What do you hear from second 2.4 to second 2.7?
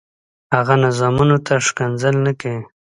کوي.